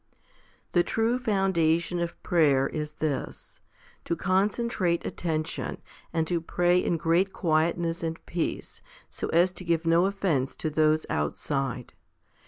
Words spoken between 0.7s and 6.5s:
3. The true foundation of prayer is this, to concentrate attention, and to